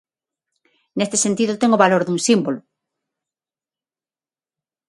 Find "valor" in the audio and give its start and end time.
1.83-2.01